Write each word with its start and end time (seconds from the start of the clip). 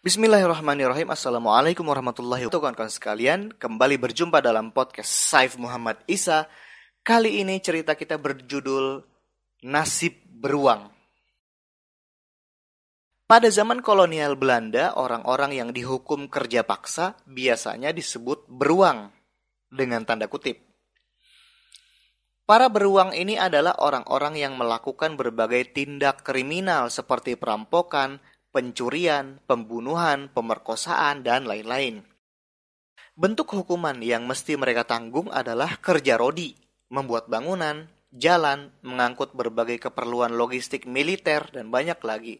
Bismillahirrahmanirrahim. 0.00 1.12
Assalamualaikum 1.12 1.84
warahmatullahi 1.84 2.48
wabarakatuh. 2.48 2.72
Kawan-kawan 2.72 2.88
sekalian 2.88 3.40
Kembali 3.52 4.00
berjumpa 4.00 4.40
dalam 4.40 4.72
podcast 4.72 5.12
Saif 5.12 5.60
Muhammad 5.60 6.00
Isa. 6.08 6.48
Kali 7.04 7.44
ini 7.44 7.60
cerita 7.60 7.92
kita 7.92 8.16
berjudul 8.16 9.04
Nasib 9.68 10.16
Beruang. 10.24 10.88
Pada 13.28 13.52
zaman 13.52 13.84
kolonial 13.84 14.40
Belanda 14.40 14.96
Orang-orang 14.96 15.60
yang 15.60 15.68
dihukum 15.68 16.32
kerja 16.32 16.64
paksa 16.64 17.20
Biasanya 17.28 17.92
disebut 17.92 18.48
beruang 18.48 19.12
Dengan 19.68 20.08
tanda 20.08 20.32
kutip. 20.32 20.64
Para 22.48 22.72
beruang 22.72 23.12
ini 23.12 23.36
adalah 23.36 23.76
orang-orang 23.84 24.40
yang 24.40 24.56
melakukan 24.56 25.20
berbagai 25.20 25.76
tindak 25.76 26.24
kriminal 26.24 26.88
seperti 26.88 27.36
perampokan, 27.36 28.16
pencurian, 28.50 29.38
pembunuhan, 29.46 30.30
pemerkosaan, 30.30 31.22
dan 31.22 31.46
lain-lain. 31.46 32.02
Bentuk 33.14 33.52
hukuman 33.54 33.98
yang 34.02 34.26
mesti 34.26 34.58
mereka 34.58 34.86
tanggung 34.86 35.30
adalah 35.30 35.78
kerja 35.78 36.18
rodi, 36.18 36.54
membuat 36.90 37.30
bangunan, 37.30 37.86
jalan, 38.10 38.74
mengangkut 38.82 39.34
berbagai 39.34 39.90
keperluan 39.90 40.34
logistik 40.34 40.86
militer, 40.86 41.46
dan 41.54 41.70
banyak 41.70 41.98
lagi. 42.02 42.34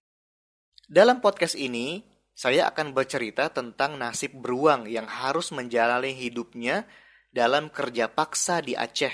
Dalam 0.90 1.22
podcast 1.22 1.54
ini, 1.54 2.02
saya 2.34 2.66
akan 2.72 2.96
bercerita 2.96 3.52
tentang 3.52 4.00
nasib 4.00 4.34
beruang 4.40 4.88
yang 4.90 5.06
harus 5.06 5.54
menjalani 5.54 6.16
hidupnya 6.16 6.88
dalam 7.30 7.70
kerja 7.70 8.10
paksa 8.10 8.58
di 8.58 8.74
Aceh, 8.74 9.12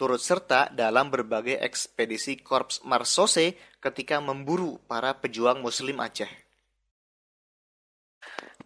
turut 0.00 0.24
serta 0.24 0.72
dalam 0.72 1.12
berbagai 1.12 1.60
ekspedisi 1.60 2.40
Korps 2.40 2.80
Marsose 2.88 3.76
ketika 3.84 4.16
memburu 4.16 4.80
para 4.88 5.12
pejuang 5.12 5.60
Muslim 5.60 6.00
Aceh. 6.00 6.32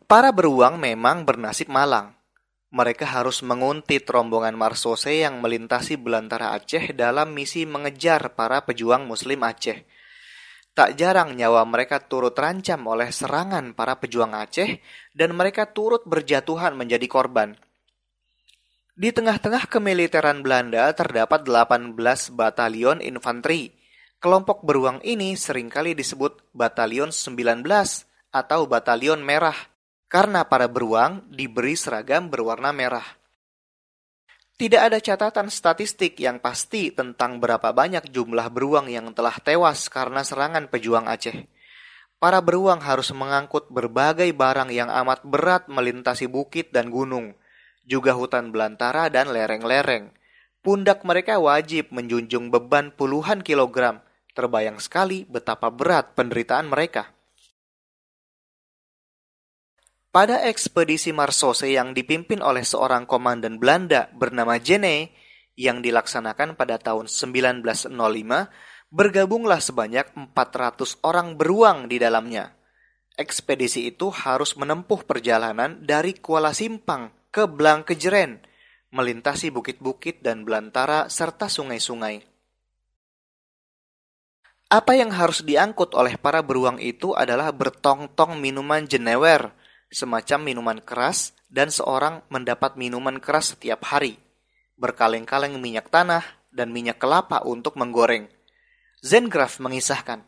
Para 0.07 0.31
beruang 0.31 0.79
memang 0.79 1.27
bernasib 1.27 1.67
malang. 1.75 2.15
Mereka 2.71 3.03
harus 3.03 3.43
menguntit 3.43 4.07
rombongan 4.07 4.55
Marsose 4.55 5.11
yang 5.11 5.43
melintasi 5.43 5.99
belantara 5.99 6.55
Aceh 6.55 6.95
dalam 6.95 7.35
misi 7.35 7.67
mengejar 7.67 8.39
para 8.39 8.63
pejuang 8.63 9.03
Muslim 9.03 9.43
Aceh. 9.43 9.83
Tak 10.71 10.95
jarang 10.95 11.35
nyawa 11.35 11.67
mereka 11.67 11.99
turut 11.99 12.35
terancam 12.39 12.79
oleh 12.87 13.11
serangan 13.11 13.75
para 13.75 13.99
pejuang 13.99 14.39
Aceh 14.39 14.79
dan 15.11 15.35
mereka 15.35 15.67
turut 15.67 16.07
berjatuhan 16.07 16.79
menjadi 16.79 17.07
korban. 17.11 17.59
Di 18.95 19.11
tengah-tengah 19.11 19.67
kemiliteran 19.67 20.47
Belanda 20.47 20.91
terdapat 20.95 21.43
18 21.43 21.99
batalion 22.31 23.03
infanteri 23.03 23.75
Kelompok 24.25 24.65
beruang 24.65 25.05
ini 25.05 25.37
sering 25.37 25.69
kali 25.69 25.93
disebut 25.93 26.49
Batalion 26.57 27.13
19 27.13 27.61
atau 28.33 28.61
Batalion 28.65 29.21
Merah 29.21 29.69
karena 30.09 30.49
para 30.49 30.65
beruang 30.65 31.29
diberi 31.29 31.77
seragam 31.77 32.33
berwarna 32.33 32.73
merah. 32.73 33.05
Tidak 34.57 34.81
ada 34.81 34.97
catatan 34.97 35.53
statistik 35.53 36.17
yang 36.17 36.41
pasti 36.41 36.89
tentang 36.89 37.37
berapa 37.37 37.69
banyak 37.77 38.09
jumlah 38.09 38.49
beruang 38.49 38.89
yang 38.89 39.13
telah 39.13 39.37
tewas 39.45 39.93
karena 39.93 40.25
serangan 40.25 40.73
pejuang 40.73 41.05
Aceh. 41.05 41.45
Para 42.17 42.41
beruang 42.41 42.81
harus 42.81 43.13
mengangkut 43.13 43.69
berbagai 43.69 44.33
barang 44.33 44.73
yang 44.73 44.89
amat 44.89 45.21
berat 45.21 45.69
melintasi 45.69 46.33
bukit 46.33 46.73
dan 46.73 46.89
gunung, 46.89 47.37
juga 47.85 48.17
hutan 48.17 48.51
belantara 48.51 49.13
dan 49.13 49.31
lereng-lereng. 49.31 50.13
Pundak 50.65 51.05
mereka 51.05 51.37
wajib 51.37 51.93
menjunjung 51.93 52.49
beban 52.49 52.89
puluhan 52.97 53.45
kilogram, 53.45 54.01
Terbayang 54.35 54.83
sekali 54.83 55.23
betapa 55.31 55.71
berat 55.71 56.19
penderitaan 56.19 56.67
mereka. 56.67 57.15
Pada 60.11 60.43
ekspedisi 60.43 61.15
Marsose 61.15 61.71
yang 61.71 61.95
dipimpin 61.95 62.43
oleh 62.43 62.67
seorang 62.67 63.07
komandan 63.07 63.63
Belanda 63.63 64.11
bernama 64.11 64.59
Jene 64.59 65.15
yang 65.55 65.87
dilaksanakan 65.87 66.59
pada 66.59 66.83
tahun 66.83 67.07
1905, 67.07 67.95
bergabunglah 68.91 69.63
sebanyak 69.63 70.11
400 70.35 70.99
orang 71.07 71.39
beruang 71.39 71.87
di 71.87 72.03
dalamnya. 72.03 72.59
Ekspedisi 73.15 73.87
itu 73.87 74.11
harus 74.11 74.59
menempuh 74.59 75.07
perjalanan 75.07 75.79
dari 75.79 76.19
Kuala 76.19 76.51
Simpang 76.51 77.15
ke 77.35 77.51
Blangkejeren, 77.51 78.39
melintasi 78.95 79.51
bukit-bukit 79.51 80.23
dan 80.23 80.47
belantara 80.47 81.11
serta 81.11 81.51
sungai-sungai. 81.51 82.23
Apa 84.71 84.95
yang 84.95 85.11
harus 85.11 85.43
diangkut 85.43 85.99
oleh 85.99 86.15
para 86.15 86.47
beruang 86.47 86.79
itu 86.79 87.11
adalah 87.11 87.51
bertong-tong 87.51 88.39
minuman 88.39 88.87
jenewer, 88.87 89.51
semacam 89.91 90.39
minuman 90.47 90.79
keras, 90.79 91.35
dan 91.51 91.75
seorang 91.75 92.23
mendapat 92.31 92.79
minuman 92.79 93.19
keras 93.19 93.59
setiap 93.59 93.83
hari, 93.83 94.15
berkaleng-kaleng 94.79 95.59
minyak 95.59 95.91
tanah 95.91 96.23
dan 96.55 96.71
minyak 96.71 97.03
kelapa 97.03 97.43
untuk 97.43 97.75
menggoreng. 97.75 98.31
Zengraf 99.03 99.59
mengisahkan, 99.59 100.23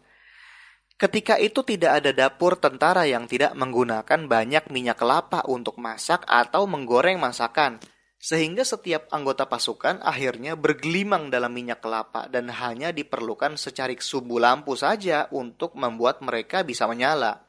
Ketika 0.96 1.36
itu 1.36 1.60
tidak 1.60 2.00
ada 2.00 2.10
dapur 2.16 2.56
tentara 2.56 3.04
yang 3.04 3.28
tidak 3.28 3.52
menggunakan 3.52 4.24
banyak 4.24 4.72
minyak 4.72 4.96
kelapa 4.96 5.44
untuk 5.44 5.76
masak 5.76 6.24
atau 6.24 6.64
menggoreng 6.64 7.20
masakan, 7.20 7.76
sehingga 8.16 8.64
setiap 8.64 9.04
anggota 9.12 9.44
pasukan 9.44 10.00
akhirnya 10.00 10.56
bergelimang 10.56 11.28
dalam 11.28 11.52
minyak 11.52 11.84
kelapa 11.84 12.32
dan 12.32 12.48
hanya 12.48 12.96
diperlukan 12.96 13.60
secarik 13.60 14.00
sumbu 14.00 14.40
lampu 14.40 14.72
saja 14.72 15.28
untuk 15.36 15.76
membuat 15.76 16.24
mereka 16.24 16.64
bisa 16.64 16.88
menyala. 16.88 17.44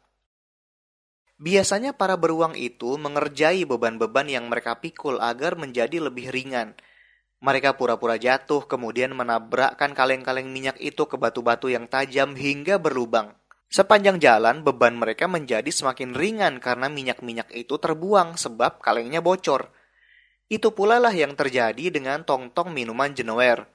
Biasanya 1.40 1.96
para 1.96 2.20
beruang 2.20 2.58
itu 2.58 3.00
mengerjai 3.00 3.64
beban-beban 3.64 4.28
yang 4.28 4.52
mereka 4.52 4.76
pikul 4.76 5.24
agar 5.24 5.56
menjadi 5.56 6.04
lebih 6.04 6.36
ringan. 6.36 6.76
Mereka 7.38 7.78
pura-pura 7.78 8.18
jatuh 8.18 8.66
kemudian 8.66 9.14
menabrakkan 9.14 9.94
kaleng-kaleng 9.94 10.50
minyak 10.50 10.82
itu 10.82 11.06
ke 11.06 11.22
batu-batu 11.22 11.70
yang 11.70 11.86
tajam 11.86 12.34
hingga 12.34 12.82
berlubang. 12.82 13.38
Sepanjang 13.68 14.18
jalan, 14.18 14.66
beban 14.66 14.98
mereka 14.98 15.30
menjadi 15.30 15.68
semakin 15.68 16.18
ringan 16.18 16.58
karena 16.58 16.90
minyak-minyak 16.90 17.54
itu 17.54 17.78
terbuang 17.78 18.40
sebab 18.40 18.82
kalengnya 18.82 19.22
bocor. 19.22 19.70
Itu 20.48 20.72
pula 20.72 20.98
lah 20.98 21.12
yang 21.12 21.36
terjadi 21.36 21.92
dengan 21.92 22.24
tong-tong 22.24 22.72
minuman 22.72 23.12
jenewer. 23.12 23.68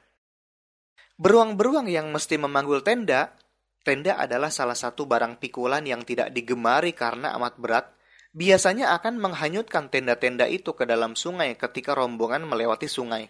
Beruang-beruang 1.21 1.87
yang 1.87 2.09
mesti 2.11 2.41
memanggul 2.41 2.83
tenda, 2.83 3.37
tenda 3.85 4.17
adalah 4.17 4.49
salah 4.49 4.75
satu 4.75 5.05
barang 5.07 5.39
pikulan 5.39 5.85
yang 5.85 6.03
tidak 6.03 6.33
digemari 6.35 6.97
karena 6.97 7.37
amat 7.37 7.61
berat, 7.61 7.87
biasanya 8.33 8.97
akan 8.97 9.21
menghanyutkan 9.21 9.93
tenda-tenda 9.93 10.49
itu 10.49 10.73
ke 10.73 10.89
dalam 10.89 11.15
sungai 11.15 11.55
ketika 11.55 11.93
rombongan 11.93 12.49
melewati 12.49 12.89
sungai. 12.89 13.29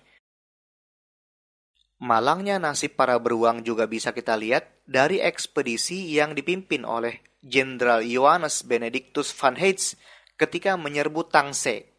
Malangnya 2.03 2.59
nasib 2.59 2.99
para 2.99 3.15
beruang 3.23 3.63
juga 3.63 3.87
bisa 3.87 4.11
kita 4.11 4.35
lihat 4.35 4.67
dari 4.91 5.23
ekspedisi 5.23 6.11
yang 6.11 6.35
dipimpin 6.35 6.83
oleh 6.83 7.23
Jenderal 7.47 8.03
Johannes 8.03 8.67
Benedictus 8.67 9.31
van 9.31 9.55
Heitz 9.55 9.95
ketika 10.35 10.75
menyerbu 10.75 11.31
Tangse 11.31 11.93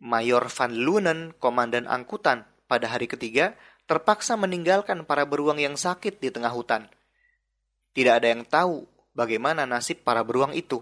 Mayor 0.00 0.48
Van 0.48 0.72
Lunen, 0.72 1.36
komandan 1.36 1.84
angkutan, 1.84 2.48
pada 2.64 2.88
hari 2.88 3.04
ketiga 3.04 3.52
terpaksa 3.84 4.32
meninggalkan 4.40 5.04
para 5.04 5.28
beruang 5.28 5.60
yang 5.60 5.76
sakit 5.76 6.16
di 6.16 6.32
tengah 6.32 6.48
hutan. 6.48 6.88
Tidak 7.92 8.14
ada 8.16 8.32
yang 8.32 8.48
tahu 8.48 8.88
bagaimana 9.12 9.68
nasib 9.68 10.00
para 10.00 10.24
beruang 10.24 10.56
itu. 10.56 10.80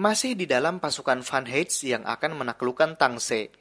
Masih 0.00 0.32
di 0.32 0.48
dalam 0.48 0.80
pasukan 0.80 1.20
Van 1.20 1.44
Heitz 1.44 1.84
yang 1.84 2.08
akan 2.08 2.40
menaklukkan 2.40 2.96
Tangse, 2.96 3.52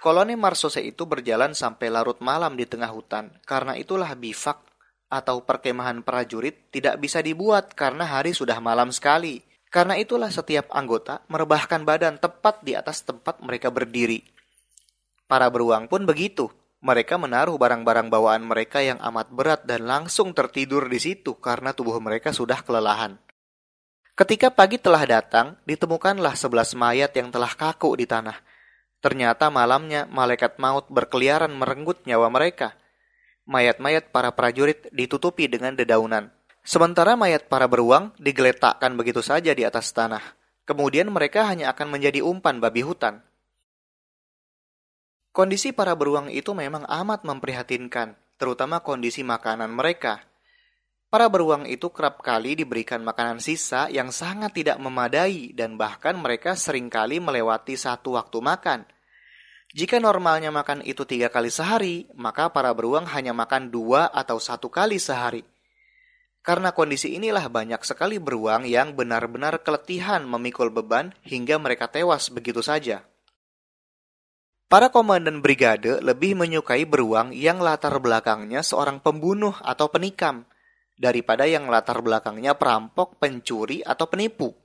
koloni 0.00 0.36
Marsose 0.38 0.80
itu 0.84 1.04
berjalan 1.04 1.52
sampai 1.52 1.90
larut 1.90 2.18
malam 2.24 2.54
di 2.54 2.64
tengah 2.68 2.90
hutan. 2.92 3.32
Karena 3.44 3.76
itulah 3.76 4.12
bivak 4.16 4.60
atau 5.06 5.42
perkemahan 5.42 6.02
prajurit 6.02 6.70
tidak 6.74 6.98
bisa 6.98 7.22
dibuat 7.22 7.72
karena 7.72 8.06
hari 8.06 8.34
sudah 8.34 8.58
malam 8.58 8.90
sekali. 8.90 9.42
Karena 9.66 9.98
itulah 9.98 10.30
setiap 10.30 10.70
anggota 10.72 11.20
merebahkan 11.28 11.82
badan 11.82 12.16
tepat 12.16 12.62
di 12.62 12.72
atas 12.78 13.02
tempat 13.02 13.42
mereka 13.42 13.68
berdiri. 13.68 14.24
Para 15.26 15.50
beruang 15.50 15.90
pun 15.90 16.06
begitu. 16.06 16.48
Mereka 16.86 17.18
menaruh 17.18 17.58
barang-barang 17.58 18.12
bawaan 18.12 18.46
mereka 18.46 18.78
yang 18.78 19.02
amat 19.02 19.32
berat 19.32 19.66
dan 19.66 19.88
langsung 19.90 20.30
tertidur 20.30 20.86
di 20.86 21.02
situ 21.02 21.34
karena 21.34 21.74
tubuh 21.74 21.98
mereka 21.98 22.30
sudah 22.30 22.62
kelelahan. 22.62 23.18
Ketika 24.16 24.48
pagi 24.48 24.80
telah 24.80 25.02
datang, 25.04 25.60
ditemukanlah 25.66 26.38
sebelas 26.38 26.72
mayat 26.72 27.10
yang 27.12 27.28
telah 27.28 27.52
kaku 27.52 28.00
di 28.00 28.06
tanah. 28.08 28.38
Ternyata 29.06 29.54
malamnya 29.54 30.10
malaikat 30.10 30.58
maut 30.58 30.90
berkeliaran 30.90 31.54
merenggut 31.54 32.02
nyawa 32.10 32.26
mereka. 32.26 32.74
Mayat-mayat 33.46 34.10
para 34.10 34.34
prajurit 34.34 34.90
ditutupi 34.90 35.46
dengan 35.46 35.78
dedaunan. 35.78 36.34
Sementara 36.66 37.14
mayat 37.14 37.46
para 37.46 37.70
beruang 37.70 38.10
digeletakkan 38.18 38.98
begitu 38.98 39.22
saja 39.22 39.54
di 39.54 39.62
atas 39.62 39.94
tanah. 39.94 40.34
Kemudian 40.66 41.06
mereka 41.14 41.46
hanya 41.46 41.70
akan 41.70 41.94
menjadi 41.94 42.26
umpan 42.26 42.58
babi 42.58 42.82
hutan. 42.82 43.22
Kondisi 45.30 45.70
para 45.70 45.94
beruang 45.94 46.26
itu 46.26 46.50
memang 46.50 46.82
amat 46.90 47.22
memprihatinkan, 47.22 48.18
terutama 48.42 48.82
kondisi 48.82 49.22
makanan 49.22 49.70
mereka. 49.70 50.26
Para 51.06 51.30
beruang 51.30 51.62
itu 51.70 51.94
kerap 51.94 52.26
kali 52.26 52.58
diberikan 52.58 53.06
makanan 53.06 53.38
sisa 53.38 53.86
yang 53.86 54.10
sangat 54.10 54.50
tidak 54.50 54.82
memadai 54.82 55.54
dan 55.54 55.78
bahkan 55.78 56.18
mereka 56.18 56.58
sering 56.58 56.90
kali 56.90 57.22
melewati 57.22 57.78
satu 57.78 58.18
waktu 58.18 58.42
makan. 58.42 58.95
Jika 59.76 60.00
normalnya 60.00 60.48
makan 60.48 60.80
itu 60.88 61.04
tiga 61.04 61.28
kali 61.28 61.52
sehari, 61.52 62.08
maka 62.16 62.48
para 62.48 62.72
beruang 62.72 63.04
hanya 63.12 63.36
makan 63.36 63.68
dua 63.68 64.08
atau 64.08 64.40
satu 64.40 64.72
kali 64.72 64.96
sehari. 64.96 65.44
Karena 66.40 66.72
kondisi 66.72 67.12
inilah 67.12 67.44
banyak 67.52 67.84
sekali 67.84 68.16
beruang 68.16 68.64
yang 68.64 68.96
benar-benar 68.96 69.60
keletihan 69.60 70.24
memikul 70.24 70.72
beban 70.72 71.12
hingga 71.28 71.60
mereka 71.60 71.92
tewas 71.92 72.32
begitu 72.32 72.64
saja. 72.64 73.04
Para 74.72 74.88
komandan 74.88 75.44
brigade 75.44 76.00
lebih 76.00 76.40
menyukai 76.40 76.88
beruang 76.88 77.36
yang 77.36 77.60
latar 77.60 78.00
belakangnya 78.00 78.64
seorang 78.64 79.04
pembunuh 79.04 79.52
atau 79.60 79.92
penikam 79.92 80.48
daripada 80.96 81.44
yang 81.44 81.68
latar 81.68 82.00
belakangnya 82.00 82.56
perampok, 82.56 83.20
pencuri, 83.20 83.84
atau 83.84 84.08
penipu. 84.08 84.56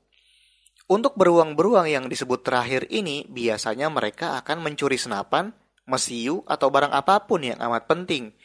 Untuk 0.92 1.16
beruang-beruang 1.16 1.88
yang 1.88 2.12
disebut 2.12 2.44
terakhir 2.44 2.84
ini, 2.92 3.24
biasanya 3.32 3.88
mereka 3.88 4.36
akan 4.44 4.60
mencuri 4.60 5.00
senapan, 5.00 5.56
mesiu, 5.88 6.44
atau 6.44 6.68
barang 6.68 6.92
apa 6.92 7.24
pun 7.24 7.48
yang 7.48 7.56
amat 7.64 7.88
penting, 7.88 8.36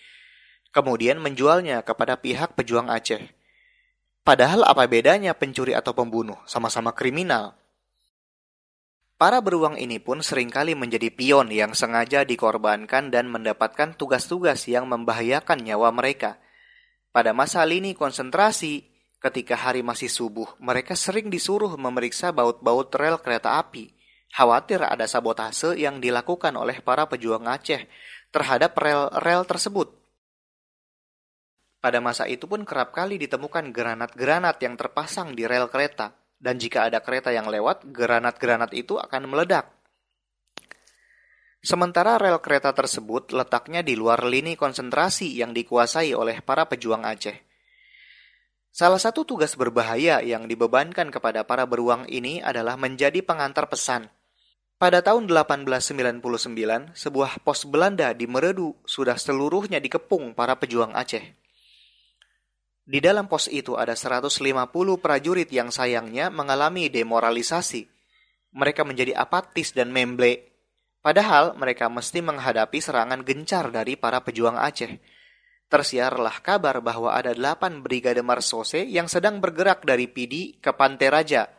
kemudian 0.70 1.18
menjualnya 1.18 1.82
kepada 1.82 2.14
pihak 2.14 2.54
pejuang 2.54 2.86
Aceh. 2.86 3.18
Padahal 4.22 4.62
apa 4.62 4.86
bedanya 4.86 5.34
pencuri 5.34 5.74
atau 5.74 5.90
pembunuh? 5.90 6.38
Sama-sama 6.46 6.94
kriminal. 6.94 7.58
Para 9.18 9.42
beruang 9.42 9.74
ini 9.74 9.98
pun 9.98 10.22
sering 10.22 10.46
kali 10.46 10.78
menjadi 10.78 11.10
pion 11.10 11.50
yang 11.50 11.74
sengaja 11.74 12.22
dikorbankan 12.22 13.10
dan 13.10 13.26
mendapatkan 13.26 13.98
tugas-tugas 13.98 14.70
yang 14.70 14.86
membahayakan 14.86 15.66
nyawa 15.66 15.90
mereka. 15.90 16.38
Pada 17.10 17.34
masa 17.34 17.66
lini 17.66 17.98
konsentrasi, 17.98 18.95
ketika 19.20 19.56
hari 19.56 19.80
masih 19.80 20.08
subuh, 20.08 20.46
mereka 20.60 20.94
sering 20.94 21.32
disuruh 21.32 21.74
memeriksa 21.74 22.30
baut-baut 22.30 22.92
rel 22.94 23.18
kereta 23.20 23.58
api. 23.60 23.92
Khawatir 24.32 24.82
ada 24.82 25.08
sabotase 25.08 25.78
yang 25.78 26.02
dilakukan 26.02 26.52
oleh 26.58 26.82
para 26.84 27.08
pejuang 27.08 27.46
Aceh 27.48 27.88
terhadap 28.34 28.76
rel-rel 28.76 29.48
tersebut. 29.48 29.94
Pada 31.80 32.02
masa 32.02 32.26
itu 32.26 32.50
pun 32.50 32.66
kerap 32.66 32.90
kali 32.90 33.16
ditemukan 33.16 33.70
granat-granat 33.70 34.58
yang 34.58 34.74
terpasang 34.74 35.38
di 35.38 35.46
rel 35.46 35.70
kereta 35.70 36.12
dan 36.36 36.60
jika 36.60 36.90
ada 36.90 37.00
kereta 37.00 37.32
yang 37.32 37.48
lewat, 37.48 37.88
granat-granat 37.94 38.74
itu 38.76 39.00
akan 39.00 39.30
meledak. 39.30 39.72
Sementara 41.64 42.20
rel 42.20 42.38
kereta 42.38 42.70
tersebut 42.76 43.32
letaknya 43.32 43.80
di 43.80 43.96
luar 43.98 44.22
lini 44.22 44.54
konsentrasi 44.54 45.34
yang 45.34 45.50
dikuasai 45.56 46.12
oleh 46.14 46.44
para 46.44 46.68
pejuang 46.68 47.02
Aceh. 47.02 47.45
Salah 48.76 49.00
satu 49.00 49.24
tugas 49.24 49.56
berbahaya 49.56 50.20
yang 50.20 50.44
dibebankan 50.44 51.08
kepada 51.08 51.48
para 51.48 51.64
beruang 51.64 52.04
ini 52.12 52.44
adalah 52.44 52.76
menjadi 52.76 53.24
pengantar 53.24 53.72
pesan. 53.72 54.12
Pada 54.76 55.00
tahun 55.00 55.32
1899, 55.32 56.92
sebuah 56.92 57.40
pos 57.40 57.64
Belanda 57.64 58.12
di 58.12 58.28
Meredu 58.28 58.76
sudah 58.84 59.16
seluruhnya 59.16 59.80
dikepung 59.80 60.36
para 60.36 60.60
pejuang 60.60 60.92
Aceh. 60.92 61.24
Di 62.84 63.00
dalam 63.00 63.32
pos 63.32 63.48
itu 63.48 63.80
ada 63.80 63.96
150 63.96 64.44
prajurit 65.00 65.48
yang 65.48 65.72
sayangnya 65.72 66.28
mengalami 66.28 66.92
demoralisasi. 66.92 67.88
Mereka 68.52 68.84
menjadi 68.84 69.16
apatis 69.16 69.72
dan 69.72 69.88
memble. 69.88 70.52
Padahal 71.00 71.56
mereka 71.56 71.88
mesti 71.88 72.20
menghadapi 72.20 72.76
serangan 72.84 73.24
gencar 73.24 73.72
dari 73.72 73.96
para 73.96 74.20
pejuang 74.20 74.60
Aceh. 74.60 75.15
Tersiarlah 75.66 76.46
kabar 76.46 76.78
bahwa 76.78 77.10
ada 77.10 77.34
8 77.34 77.82
brigade 77.82 78.22
Marsose 78.22 78.86
yang 78.86 79.10
sedang 79.10 79.42
bergerak 79.42 79.82
dari 79.82 80.06
Pidi 80.06 80.62
ke 80.62 80.70
Pantai 80.70 81.10
Raja. 81.10 81.50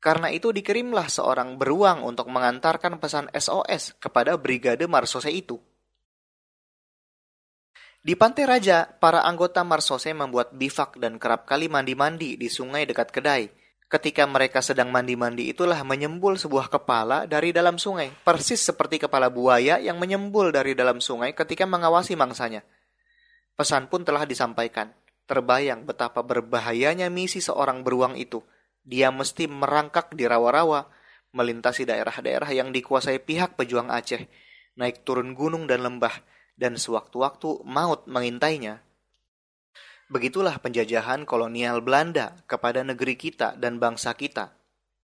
Karena 0.00 0.32
itu 0.32 0.48
dikirimlah 0.48 1.12
seorang 1.12 1.60
beruang 1.60 2.04
untuk 2.08 2.32
mengantarkan 2.32 2.96
pesan 2.96 3.28
SOS 3.36 4.00
kepada 4.00 4.40
brigade 4.40 4.88
Marsose 4.88 5.28
itu. 5.28 5.60
Di 8.04 8.16
Pantai 8.16 8.44
Raja, 8.48 8.84
para 8.84 9.24
anggota 9.24 9.60
Marsose 9.64 10.12
membuat 10.12 10.52
bivak 10.56 10.96
dan 11.00 11.16
kerap 11.20 11.44
kali 11.44 11.72
mandi-mandi 11.72 12.36
di 12.40 12.48
sungai 12.48 12.84
dekat 12.84 13.08
kedai. 13.12 13.48
Ketika 13.88 14.24
mereka 14.24 14.64
sedang 14.64 14.88
mandi-mandi 14.88 15.52
itulah 15.52 15.80
menyembul 15.84 16.40
sebuah 16.40 16.72
kepala 16.72 17.28
dari 17.28 17.52
dalam 17.52 17.76
sungai, 17.76 18.08
persis 18.24 18.60
seperti 18.60 19.00
kepala 19.04 19.28
buaya 19.28 19.80
yang 19.80 20.00
menyembul 20.00 20.48
dari 20.48 20.72
dalam 20.72 21.00
sungai 21.00 21.36
ketika 21.36 21.68
mengawasi 21.68 22.16
mangsanya. 22.16 22.64
Pesan 23.54 23.86
pun 23.86 24.02
telah 24.02 24.26
disampaikan. 24.26 24.90
Terbayang 25.24 25.86
betapa 25.86 26.20
berbahayanya 26.20 27.08
misi 27.08 27.38
seorang 27.38 27.86
beruang 27.86 28.18
itu. 28.18 28.42
Dia 28.84 29.08
mesti 29.08 29.48
merangkak 29.48 30.12
di 30.12 30.28
rawa-rawa, 30.28 30.90
melintasi 31.32 31.88
daerah-daerah 31.88 32.50
yang 32.52 32.74
dikuasai 32.74 33.22
pihak 33.22 33.56
pejuang 33.56 33.88
Aceh, 33.88 34.26
naik 34.76 35.06
turun 35.06 35.32
gunung 35.32 35.64
dan 35.64 35.86
lembah, 35.86 36.12
dan 36.58 36.76
sewaktu-waktu 36.76 37.64
maut 37.64 38.04
mengintainya. 38.10 38.84
Begitulah 40.12 40.60
penjajahan 40.60 41.24
kolonial 41.24 41.80
Belanda 41.80 42.36
kepada 42.44 42.84
negeri 42.84 43.16
kita 43.16 43.56
dan 43.56 43.80
bangsa 43.80 44.12
kita 44.12 44.63